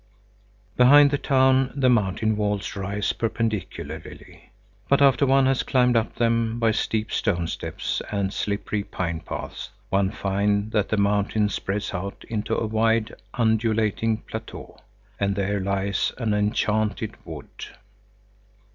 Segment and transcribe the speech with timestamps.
[0.71, 4.49] IV Behind the town the mountain walls rise perpendicularly,
[4.89, 9.69] but after one has climbed up them by steep stone steps and slippery pine paths,
[9.91, 14.79] one finds that the mountain spreads out into a wide, undulating plateau.
[15.19, 17.65] And there lies an enchanted wood.